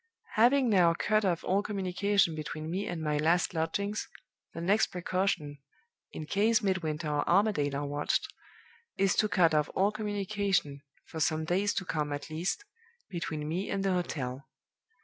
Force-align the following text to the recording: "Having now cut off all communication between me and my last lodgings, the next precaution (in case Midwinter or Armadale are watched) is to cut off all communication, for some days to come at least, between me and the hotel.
"Having 0.33 0.67
now 0.71 0.95
cut 0.95 1.23
off 1.23 1.43
all 1.43 1.61
communication 1.61 2.33
between 2.33 2.71
me 2.71 2.87
and 2.87 3.03
my 3.03 3.17
last 3.17 3.53
lodgings, 3.53 4.07
the 4.51 4.59
next 4.59 4.87
precaution 4.87 5.59
(in 6.11 6.25
case 6.25 6.63
Midwinter 6.63 7.07
or 7.07 7.29
Armadale 7.29 7.75
are 7.75 7.85
watched) 7.85 8.27
is 8.97 9.13
to 9.15 9.29
cut 9.29 9.53
off 9.53 9.69
all 9.75 9.91
communication, 9.91 10.81
for 11.05 11.19
some 11.19 11.45
days 11.45 11.71
to 11.75 11.85
come 11.85 12.11
at 12.11 12.31
least, 12.31 12.65
between 13.11 13.47
me 13.47 13.69
and 13.69 13.83
the 13.85 13.93
hotel. 13.93 14.49